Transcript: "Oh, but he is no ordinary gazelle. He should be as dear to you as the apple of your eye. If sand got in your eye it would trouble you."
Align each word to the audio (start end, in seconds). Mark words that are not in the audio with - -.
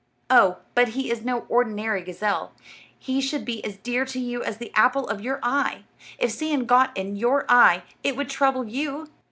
"Oh, 0.31 0.57
but 0.73 0.89
he 0.97 1.11
is 1.11 1.21
no 1.23 1.41
ordinary 1.47 2.01
gazelle. 2.01 2.53
He 2.97 3.21
should 3.21 3.45
be 3.45 3.63
as 3.63 3.77
dear 3.77 4.03
to 4.05 4.19
you 4.19 4.41
as 4.43 4.57
the 4.57 4.71
apple 4.73 5.07
of 5.07 5.21
your 5.21 5.39
eye. 5.43 5.83
If 6.17 6.31
sand 6.31 6.65
got 6.67 6.97
in 6.97 7.17
your 7.17 7.45
eye 7.47 7.83
it 8.03 8.15
would 8.15 8.27
trouble 8.31 8.65
you." 8.67 9.09